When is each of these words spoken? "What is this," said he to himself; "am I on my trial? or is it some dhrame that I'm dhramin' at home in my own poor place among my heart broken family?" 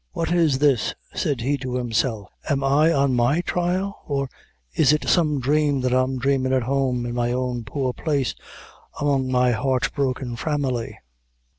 "What 0.13 0.31
is 0.31 0.57
this," 0.57 0.95
said 1.13 1.41
he 1.41 1.59
to 1.59 1.75
himself; 1.75 2.31
"am 2.49 2.63
I 2.63 2.91
on 2.91 3.13
my 3.13 3.41
trial? 3.41 4.01
or 4.07 4.29
is 4.73 4.93
it 4.93 5.07
some 5.07 5.39
dhrame 5.39 5.81
that 5.81 5.93
I'm 5.93 6.17
dhramin' 6.19 6.53
at 6.57 6.63
home 6.63 7.05
in 7.05 7.13
my 7.13 7.31
own 7.31 7.63
poor 7.65 7.93
place 7.93 8.33
among 8.99 9.31
my 9.31 9.51
heart 9.51 9.93
broken 9.93 10.35
family?" 10.37 10.97